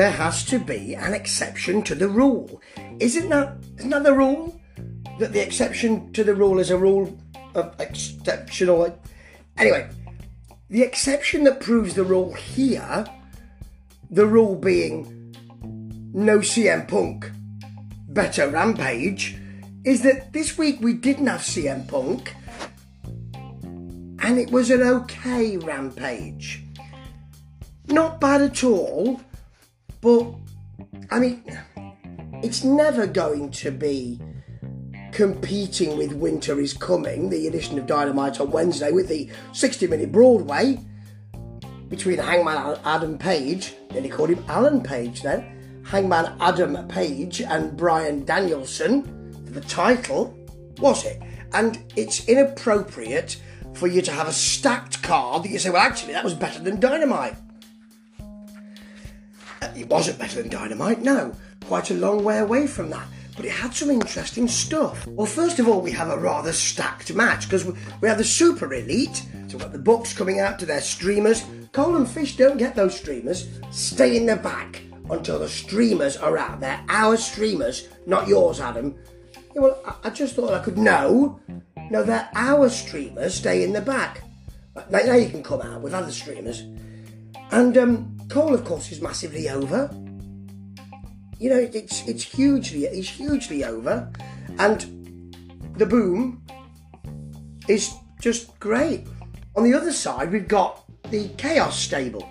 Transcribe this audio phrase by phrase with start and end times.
[0.00, 2.62] there has to be an exception to the rule.
[3.00, 4.58] Isn't that isn't that the rule?
[5.18, 7.18] That the exception to the rule is a rule
[7.54, 8.98] of exceptional.
[9.58, 9.90] Anyway,
[10.70, 13.04] the exception that proves the rule here,
[14.10, 15.34] the rule being
[16.14, 17.30] no CM Punk,
[18.08, 19.36] better Rampage,
[19.84, 22.34] is that this week we didn't have CM Punk,
[24.24, 26.64] and it was an okay Rampage.
[27.88, 29.20] Not bad at all,
[30.00, 30.34] but
[31.10, 31.42] I mean,
[32.42, 34.20] it's never going to be
[35.12, 40.12] competing with Winter is Coming, the edition of Dynamite on Wednesday with the 60 minute
[40.12, 40.78] Broadway
[41.90, 47.76] between Hangman Adam Page, then he called him Alan Page then, Hangman Adam Page and
[47.76, 49.02] Bryan Danielson
[49.44, 50.34] for the title,
[50.78, 51.20] was it?
[51.52, 53.36] And it's inappropriate
[53.74, 56.62] for you to have a stacked card that you say, well, actually, that was better
[56.62, 57.34] than Dynamite.
[59.76, 61.34] It wasn't better than Dynamite, no.
[61.66, 63.06] Quite a long way away from that.
[63.36, 65.06] But it had some interesting stuff.
[65.06, 67.64] Well, first of all, we have a rather stacked match because
[68.00, 69.24] we have the Super Elite.
[69.48, 71.44] So we've got the Bucks coming out to their streamers.
[71.72, 73.48] Cole and Fish don't get those streamers.
[73.70, 76.60] Stay in the back until the streamers are out.
[76.60, 78.96] They're our streamers, not yours, Adam.
[79.54, 81.40] Yeah, well, I just thought I could know.
[81.90, 83.34] No, they're our streamers.
[83.34, 84.22] Stay in the back.
[84.90, 86.60] Now, now you can come out with other streamers.
[87.50, 89.90] And um, Cole, of course, is massively over.
[91.38, 94.10] You know, it's it's hugely it's hugely over,
[94.58, 94.80] and
[95.76, 96.42] the boom
[97.66, 99.06] is just great.
[99.56, 102.28] On the other side, we've got the Chaos stable.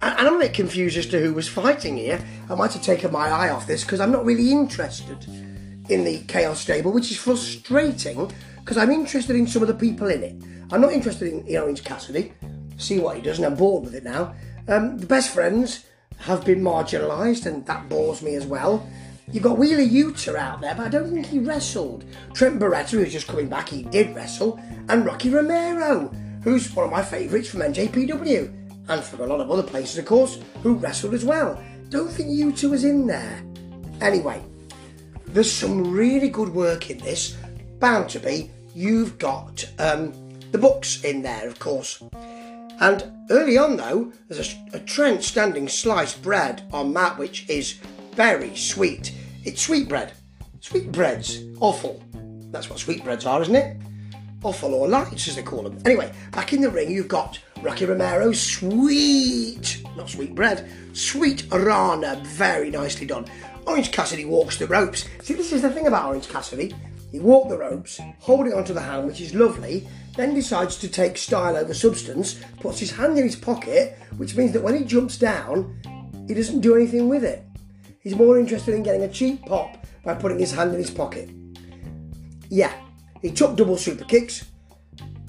[0.00, 2.20] And I'm a bit confused as to who was fighting here.
[2.48, 5.24] I might have taken my eye off this because I'm not really interested
[5.88, 10.08] in the Chaos stable, which is frustrating because I'm interested in some of the people
[10.08, 10.42] in it.
[10.72, 12.32] I'm not interested in Orange Cassidy.
[12.76, 14.34] See what he does, and I'm bored with it now.
[14.68, 15.86] Um, the best friends
[16.18, 18.86] have been marginalised, and that bores me as well.
[19.30, 22.04] You've got Wheeler Yuta out there, but I don't think he wrestled.
[22.34, 26.08] Trent Beretta, who's just coming back, he did wrestle, and Rocky Romero,
[26.42, 28.54] who's one of my favourites from NJPW,
[28.88, 31.62] and from a lot of other places, of course, who wrestled as well.
[31.90, 33.42] Don't think Yuta was in there.
[34.00, 34.42] Anyway,
[35.26, 37.36] there's some really good work in this.
[37.80, 38.50] Bound to be.
[38.74, 40.12] You've got um,
[40.52, 42.02] the Bucks in there, of course.
[42.80, 47.80] And early on, though, there's a, a Trent standing sliced bread on that which is
[48.14, 49.12] very sweet.
[49.44, 50.12] It's sweet bread.
[50.60, 52.02] Sweet bread's awful.
[52.50, 53.76] That's what sweet breads are, isn't it?
[54.42, 55.78] Awful or lights, as they call them.
[55.84, 62.20] Anyway, back in the ring, you've got Rocky Romero, sweet, not sweet bread, sweet Rana,
[62.24, 63.26] very nicely done.
[63.66, 65.08] Orange Cassidy walks the ropes.
[65.22, 66.74] See, this is the thing about Orange Cassidy.
[67.10, 71.16] He walked the ropes, holding onto the hand, which is lovely, then decides to take
[71.16, 75.16] style over substance, puts his hand in his pocket, which means that when he jumps
[75.16, 75.80] down,
[76.26, 77.44] he doesn't do anything with it.
[78.00, 81.30] He's more interested in getting a cheap pop by putting his hand in his pocket.
[82.50, 82.72] Yeah,
[83.22, 84.44] he took double super kicks,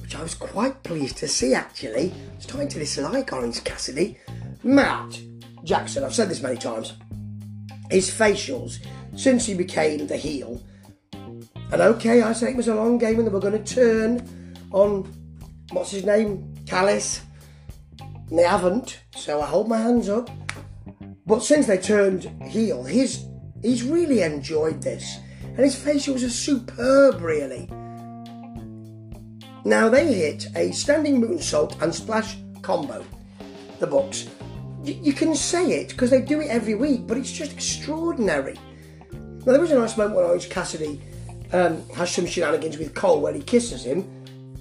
[0.02, 2.12] which I was quite pleased to see actually.
[2.34, 4.18] I'm starting to dislike Orange Cassidy.
[4.64, 5.20] Matt
[5.64, 6.94] Jackson, I've said this many times,
[7.92, 8.80] his facials,
[9.16, 10.62] since he became the heel,
[11.72, 14.56] and okay, I say it was a long game and they were going to turn
[14.72, 15.04] on,
[15.72, 17.22] what's his name, Callis.
[18.00, 20.30] And they haven't, so I hold my hands up.
[21.28, 23.26] But since they turned heel, he's,
[23.62, 25.20] he's really enjoyed this.
[25.44, 27.70] And his facials are superb, really.
[29.64, 33.06] Now they hit a standing moonsault and splash combo,
[33.80, 34.28] the Bucks.
[34.84, 38.56] you can say it because they do it every week, but it's just extraordinary.
[39.12, 41.02] Now there was a nice moment when Orange Cassidy
[41.54, 44.08] um, has some shenanigans with Cole where he kisses him,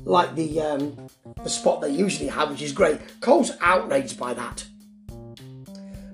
[0.04, 1.08] like the um,
[1.42, 2.98] the spot they usually have, which is great.
[3.20, 4.66] Cole's outraged by that.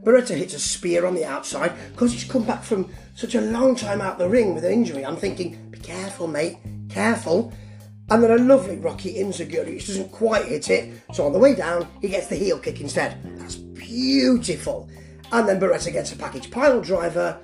[0.05, 3.75] Beretta hits a spear on the outside because he's come back from such a long
[3.75, 5.05] time out the ring with an injury.
[5.05, 6.59] I'm thinking, be careful, mate,
[6.91, 7.53] careful.
[8.11, 11.01] And then a lovely Rocky Inzaguri, which doesn't quite hit it.
[11.15, 13.19] So on the way down, he gets the heel kick instead.
[13.38, 14.91] That's beautiful.
[15.32, 17.41] And then Beretta gets a package pile driver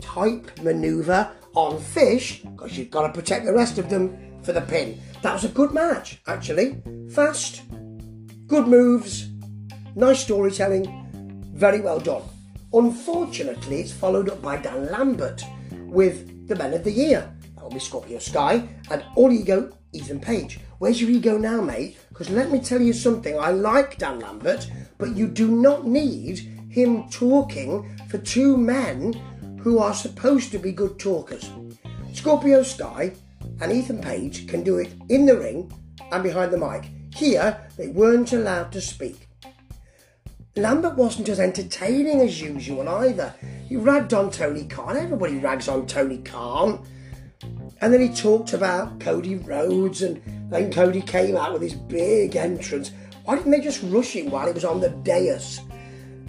[0.00, 4.60] type maneuver on Fish because you've got to protect the rest of them for the
[4.60, 5.00] pin.
[5.22, 6.82] That was a good match, actually.
[7.10, 7.62] Fast,
[8.46, 9.28] good moves,
[9.94, 12.22] nice storytelling, very well done.
[12.72, 15.42] Unfortunately, it's followed up by Dan Lambert
[15.86, 17.32] with the Men of the Year.
[17.54, 20.58] That'll be Scorpio Sky and All Ego, Ethan Page.
[20.78, 21.96] Where's your ego now, mate?
[22.08, 23.38] Because let me tell you something.
[23.38, 24.68] I like Dan Lambert,
[24.98, 29.14] but you do not need him talking for two men
[29.64, 31.50] who are supposed to be good talkers.
[32.12, 33.12] Scorpio Sky
[33.62, 35.72] and Ethan Page can do it in the ring
[36.12, 36.90] and behind the mic.
[37.14, 39.26] Here, they weren't allowed to speak.
[40.54, 43.34] Lambert wasn't as entertaining as usual either.
[43.66, 44.98] He ragged on Tony Khan.
[44.98, 46.86] Everybody rags on Tony Khan.
[47.80, 52.36] And then he talked about Cody Rhodes, and then Cody came out with his big
[52.36, 52.90] entrance.
[53.24, 55.60] Why didn't they just rush him while he was on the dais?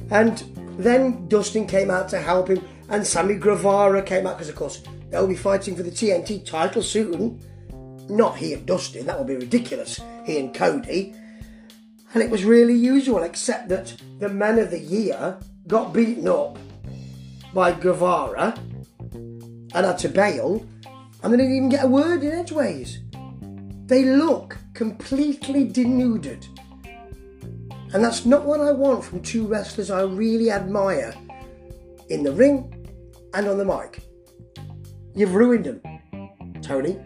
[0.10, 0.42] And
[0.78, 4.84] then Dustin came out to help him, and Sammy Guevara came out because, of course,
[5.10, 7.42] they'll be fighting for the TNT title soon.
[8.10, 10.00] Not he and Dustin, that would be ridiculous.
[10.26, 11.16] He and Cody.
[12.14, 15.38] And it was really usual, except that the men of the year
[15.68, 16.58] got beaten up
[17.54, 18.58] by Guevara
[19.14, 20.66] and had to bail,
[21.24, 23.00] and they didn't even get a word in edgeways.
[23.88, 26.48] They look completely denuded.
[27.94, 31.16] And that's not what I want from two wrestlers I really admire
[32.10, 32.75] in the ring
[33.34, 34.02] and on the mic.
[35.16, 35.82] You've ruined them,
[36.62, 36.98] Tony.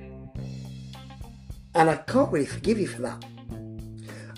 [1.76, 3.24] And I can't really forgive you for that.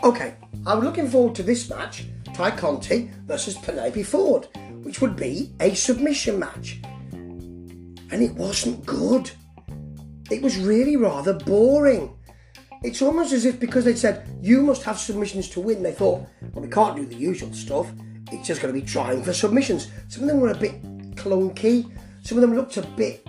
[0.04, 0.36] Okay,
[0.66, 4.48] I'm looking forward to this match Tay Conti versus Penelope Ford,
[4.84, 6.82] which would be a submission match.
[7.14, 9.32] And it wasn't good.
[10.30, 12.14] It was really rather boring.
[12.84, 16.28] It's almost as if because they said you must have submissions to win, they thought,
[16.54, 17.92] well, we can't do the usual stuff.
[18.32, 19.90] It's just going to be trying for submissions.
[20.08, 20.84] Some of them were a bit
[21.22, 21.92] clunky.
[22.24, 23.26] Some of them looked a bit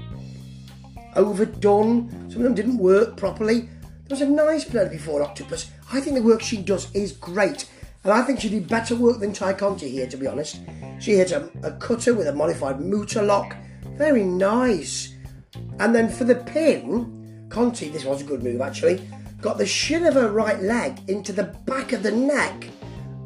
[1.16, 2.10] overdone.
[2.30, 3.60] Some of them didn't work properly.
[3.60, 5.70] There was a nice Penelope Ford Octopus.
[5.92, 7.68] I think the work she does is great.
[8.04, 10.60] And I think she did better work than Tay Conti here, to be honest.
[11.00, 13.56] She hit a, a cutter with a modified Muta lock.
[13.96, 15.14] Very nice.
[15.78, 19.06] And then for the pin, Conti, this was a good move actually,
[19.40, 22.68] got the shin of her right leg into the back of the neck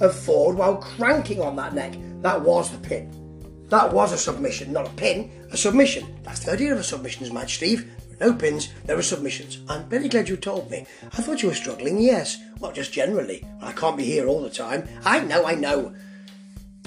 [0.01, 1.95] of Ford while cranking on that neck.
[2.23, 3.25] That was the pin.
[3.69, 6.07] That was a submission, not a pin, a submission.
[6.23, 7.91] That's the idea of a submissions match, Steve.
[8.19, 9.59] There were no pins, there were submissions.
[9.69, 10.87] I'm very glad you told me.
[11.13, 12.39] I thought you were struggling, yes.
[12.61, 13.45] Well, just generally.
[13.61, 14.89] I can't be here all the time.
[15.05, 15.95] I know, I know.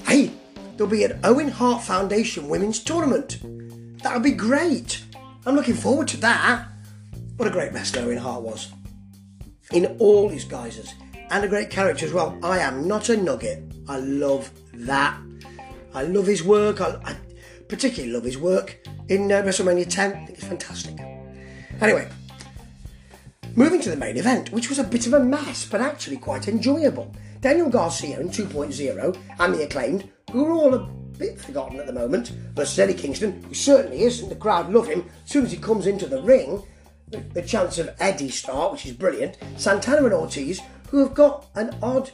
[0.04, 0.32] Hey,
[0.76, 3.38] there'll be an Owen Hart Foundation women's tournament.
[4.02, 5.02] That'll be great.
[5.46, 6.66] I'm looking forward to that.
[7.36, 8.72] What a great wrestler Owen Hart was
[9.72, 10.94] in all his guises
[11.30, 12.38] and a great character as well.
[12.42, 13.62] I am not a nugget.
[13.88, 15.18] I love that.
[15.94, 16.80] I love his work.
[16.80, 17.16] I, I
[17.68, 18.78] particularly love his work
[19.08, 20.12] in uh, WrestleMania 10.
[20.12, 20.98] I think it's fantastic.
[21.80, 22.08] Anyway,
[23.54, 26.48] moving to the main event, which was a bit of a mess, but actually quite
[26.48, 27.14] enjoyable.
[27.40, 30.86] Daniel Garcia in 2.0 and the acclaimed, who are all a
[31.18, 34.28] bit forgotten at the moment, versus Eddie Kingston, who certainly isn't.
[34.28, 35.08] The crowd love him.
[35.24, 36.62] As soon as he comes into the ring,
[37.08, 39.38] the chance of Eddie start, which is brilliant.
[39.56, 40.60] Santana and Ortiz,
[40.90, 42.10] who have got an odd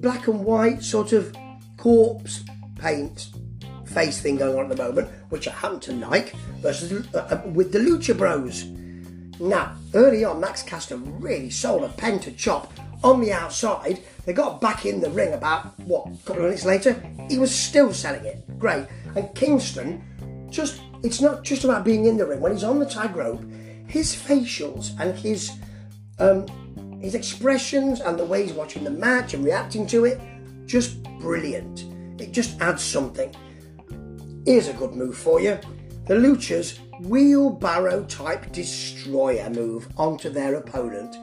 [0.00, 1.34] black and white sort of
[1.76, 2.44] corpse
[2.76, 3.28] paint
[3.86, 7.48] face thing going on at the moment, which I happen to like, versus uh, uh,
[7.50, 8.64] with the Lucha Bros.
[9.40, 12.72] Now, early on, Max Caster really sold a Penta chop
[13.02, 14.02] on the outside.
[14.24, 17.00] They got back in the ring about, what, a couple of minutes later?
[17.28, 18.58] He was still selling it.
[18.58, 18.86] Great.
[19.16, 22.40] And Kingston, just, it's not just about being in the ring.
[22.40, 23.42] When he's on the tag rope,
[23.86, 25.52] his facials and his
[26.18, 26.46] um,
[27.00, 30.18] his expressions and the way he's watching the match and reacting to it,
[30.64, 31.84] just brilliant.
[32.24, 33.34] It just adds something.
[34.46, 35.58] Here's a good move for you.
[36.06, 41.16] The Luchas wheelbarrow type destroyer move onto their opponent.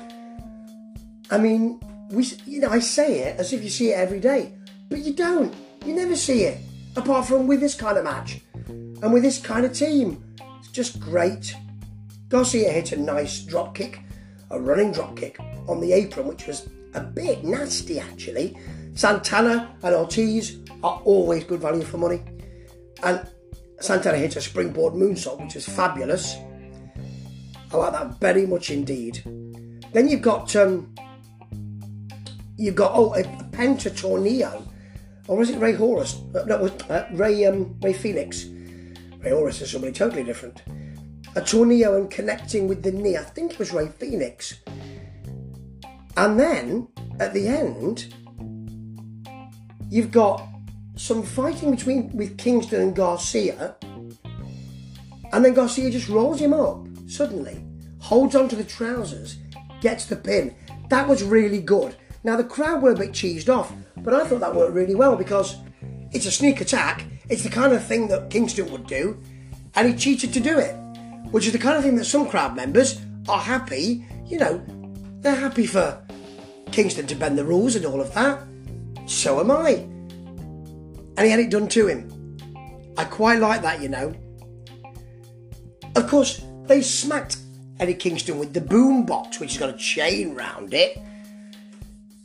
[1.32, 1.80] I mean,
[2.12, 4.54] we you know I say it as if you see it every day,
[4.90, 5.56] but you don't.
[5.86, 6.60] You never see it
[6.96, 10.24] apart from with this kind of match and with this kind of team.
[10.60, 11.56] It's just great.
[12.30, 14.02] Garcia hit a nice drop kick,
[14.52, 18.56] a running drop kick on the apron, which was a bit nasty actually.
[18.94, 22.22] Santana and Ortiz are always good value for money.
[23.04, 23.28] And
[23.80, 26.36] Santana hits a springboard moonsault, which is fabulous.
[27.72, 29.24] I like that very much indeed.
[29.94, 30.94] Then you've got um,
[32.58, 34.68] you've got oh a, pentatorneo,
[35.28, 36.22] or was it Rey Horus?
[36.36, 38.46] Uh, no, uh, Ray um, Rey Fenix.
[39.20, 40.62] Rey Horus is somebody totally different
[41.36, 43.18] a tornado and connecting with the knee.
[43.18, 44.60] I think it was Rey Fenix.
[46.18, 46.88] And then
[47.20, 48.14] at the end,
[49.92, 50.48] you've got
[50.96, 53.76] some fighting between with Kingston and Garcia.
[55.32, 57.64] And then Garcia just rolls him up suddenly,
[58.00, 59.38] holds onto the trousers,
[59.82, 60.56] gets the pin.
[60.90, 61.96] That was really good.
[62.24, 65.16] Now the crowd were a bit cheesed off, but I thought that worked really well
[65.16, 65.58] because
[66.12, 67.06] it's a sneak attack.
[67.30, 69.22] It's the kind of thing that Kingston would do,
[69.76, 70.76] and he cheated to do it
[71.32, 74.64] which is the kind of thing that some crowd members are happy, you know,
[75.22, 76.02] they're happy for
[76.72, 78.44] Kingston to bend the rules and all of that.
[79.06, 79.72] So am I.
[81.18, 82.38] And he had it done to him.
[82.98, 84.14] I quite like that, you know.
[85.96, 87.38] Of course, they smacked
[87.80, 90.98] Eddie Kingston with the boom box, which has got a chain round it.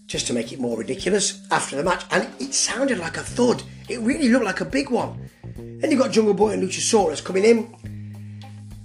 [0.06, 3.62] just to make it more ridiculous after the match, and it sounded like a thud.
[3.88, 5.28] It really looked like a big one.
[5.56, 7.75] Then you've got Jungle Boy and Luchasaurus coming in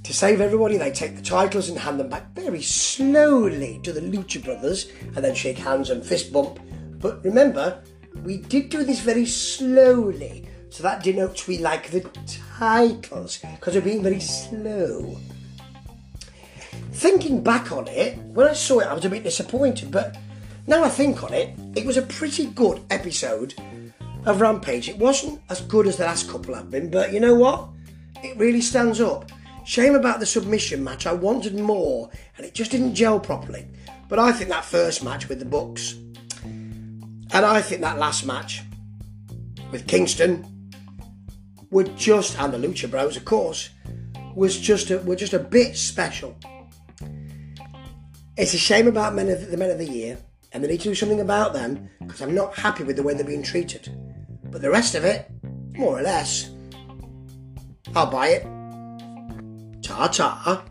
[0.04, 0.78] to save everybody.
[0.78, 5.24] They take the titles and hand them back very slowly to the Lucha Brothers, and
[5.24, 6.60] then shake hands and fist bump.
[7.02, 7.82] But remember,
[8.24, 12.02] we did do this very slowly, so that denotes we like the
[12.58, 15.18] titles because we're being very slow.
[16.94, 20.18] Thinking back on it, when I saw it, I was a bit disappointed, but
[20.68, 23.56] now I think on it, it was a pretty good episode
[24.26, 24.88] of Rampage.
[24.88, 27.70] It wasn't as good as the last couple have been, but you know what?
[28.24, 29.32] It really stands up.
[29.66, 31.08] Shame about the submission match.
[31.08, 33.68] I wanted more, and it just didn't gel properly.
[34.08, 35.96] But I think that first match with the Bucks,
[37.34, 38.62] and I think that last match
[39.72, 40.46] with Kingston,
[41.72, 43.70] were just and the Lucha Bros, of course,
[44.36, 46.38] was just a, were just a bit special.
[48.38, 50.18] It's a shame about men of the men of the year,
[50.52, 53.14] and they need to do something about them because I'm not happy with the way
[53.14, 53.90] they're being treated.
[54.44, 55.32] But the rest of it,
[55.74, 56.50] more or less,
[57.96, 58.44] I'll buy it.
[59.82, 60.64] Ta ta.